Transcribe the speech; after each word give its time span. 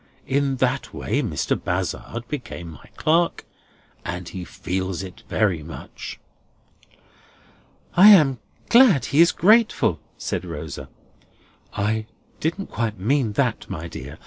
In 0.25 0.55
that 0.55 0.95
way 0.95 1.21
Mr. 1.21 1.55
Bazzard 1.55 2.27
became 2.27 2.69
my 2.69 2.85
clerk, 2.97 3.45
and 4.03 4.27
he 4.29 4.43
feels 4.43 5.03
it 5.03 5.21
very 5.29 5.61
much." 5.61 6.19
"I 7.95 8.07
am 8.07 8.39
glad 8.67 9.05
he 9.05 9.21
is 9.21 9.31
grateful," 9.31 9.99
said 10.17 10.43
Rosa. 10.43 10.89
"I 11.73 12.07
didn't 12.39 12.71
quite 12.71 12.99
mean 12.99 13.33
that, 13.33 13.69
my 13.69 13.87
dear. 13.87 14.17